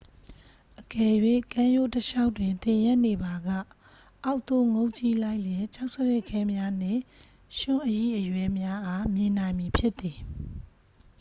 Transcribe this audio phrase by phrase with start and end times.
[0.79, 1.15] အကယ်၍
[1.53, 3.49] ကမ်းရိုးတလျှောက်တွင် သင်ရပ်နေပါက၊
[4.23, 7.01] အောက်သို့ငုံ့ကြည့်လိုက်လျှင် ကျောက်စရစ်ခဲများနှင့်
[7.59, 10.17] ရွံှ့အရိအရွဲများအား မြင်နိုင်မည်ဖြစ်သည်။